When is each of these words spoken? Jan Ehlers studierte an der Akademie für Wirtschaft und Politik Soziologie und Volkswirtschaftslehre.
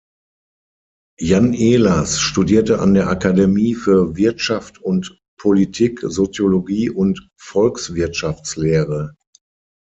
Jan 1.19 1.53
Ehlers 1.53 2.19
studierte 2.19 2.79
an 2.79 2.95
der 2.95 3.07
Akademie 3.07 3.75
für 3.75 4.15
Wirtschaft 4.15 4.79
und 4.81 5.19
Politik 5.37 5.99
Soziologie 6.07 6.89
und 6.89 7.29
Volkswirtschaftslehre. 7.39 9.15